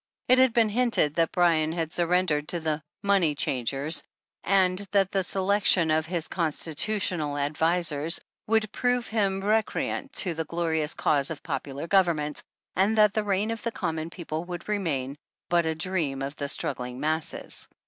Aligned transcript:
It 0.27 0.39
had 0.39 0.45
even 0.45 0.53
been 0.53 0.69
hinted 0.69 1.13
that 1.13 1.31
Bryan 1.31 1.73
had 1.73 1.93
surrendered 1.93 2.47
to 2.47 2.59
the 2.59 2.81
money 3.03 3.35
changers," 3.35 4.01
and 4.43 4.79
that 4.93 5.11
the 5.11 5.23
selection 5.23 5.91
of 5.91 6.07
his 6.07 6.27
con 6.27 6.49
stitutional 6.51 7.37
advisers 7.39 8.19
would 8.47 8.71
prove 8.71 9.05
him 9.05 9.43
recreant 9.43 10.11
to 10.13 10.33
the 10.33 10.45
glorious 10.45 10.95
cause 10.95 11.29
of 11.29 11.43
popular 11.43 11.85
government, 11.85 12.41
and 12.75 12.97
that 12.97 13.13
the 13.13 13.23
Reign 13.23 13.51
of 13.51 13.61
the 13.61 13.71
Common 13.71 14.09
People 14.09 14.43
would 14.45 14.67
remain 14.67 15.17
but 15.49 15.67
a 15.67 15.75
dream 15.75 16.23
of 16.23 16.35
the 16.35 16.45
''struggling 16.45 16.95
masses." 16.97 17.67